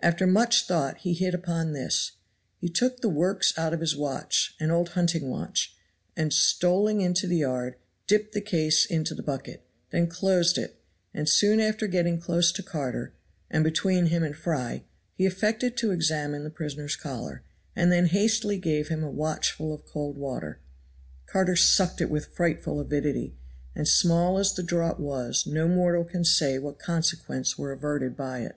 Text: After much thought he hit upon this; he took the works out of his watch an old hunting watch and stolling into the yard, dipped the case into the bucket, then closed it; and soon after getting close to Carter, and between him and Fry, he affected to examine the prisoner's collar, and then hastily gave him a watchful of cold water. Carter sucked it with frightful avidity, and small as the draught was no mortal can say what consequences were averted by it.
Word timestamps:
After 0.00 0.26
much 0.26 0.66
thought 0.66 0.98
he 0.98 1.14
hit 1.14 1.32
upon 1.32 1.72
this; 1.72 2.12
he 2.58 2.68
took 2.68 3.00
the 3.00 3.08
works 3.08 3.54
out 3.56 3.72
of 3.72 3.80
his 3.80 3.96
watch 3.96 4.54
an 4.60 4.70
old 4.70 4.90
hunting 4.90 5.30
watch 5.30 5.74
and 6.14 6.34
stolling 6.34 7.00
into 7.00 7.26
the 7.26 7.38
yard, 7.38 7.76
dipped 8.06 8.34
the 8.34 8.42
case 8.42 8.84
into 8.84 9.14
the 9.14 9.22
bucket, 9.22 9.64
then 9.88 10.06
closed 10.06 10.58
it; 10.58 10.82
and 11.14 11.30
soon 11.30 11.60
after 11.60 11.86
getting 11.86 12.20
close 12.20 12.52
to 12.52 12.62
Carter, 12.62 13.14
and 13.50 13.64
between 13.64 14.08
him 14.08 14.22
and 14.22 14.36
Fry, 14.36 14.84
he 15.14 15.24
affected 15.24 15.78
to 15.78 15.92
examine 15.92 16.44
the 16.44 16.50
prisoner's 16.50 16.94
collar, 16.94 17.42
and 17.74 17.90
then 17.90 18.04
hastily 18.04 18.58
gave 18.58 18.88
him 18.88 19.02
a 19.02 19.10
watchful 19.10 19.72
of 19.72 19.86
cold 19.86 20.18
water. 20.18 20.60
Carter 21.24 21.56
sucked 21.56 22.02
it 22.02 22.10
with 22.10 22.26
frightful 22.34 22.80
avidity, 22.80 23.34
and 23.74 23.88
small 23.88 24.36
as 24.38 24.52
the 24.52 24.62
draught 24.62 25.00
was 25.00 25.46
no 25.46 25.66
mortal 25.66 26.04
can 26.04 26.22
say 26.22 26.58
what 26.58 26.78
consequences 26.78 27.56
were 27.56 27.72
averted 27.72 28.14
by 28.14 28.40
it. 28.40 28.56